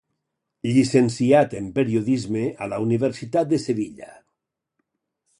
[0.67, 4.09] Llicenciat en periodisme a la Universitat de Sevilla.